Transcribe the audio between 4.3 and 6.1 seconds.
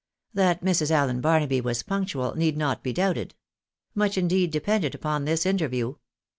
depended upon this interview.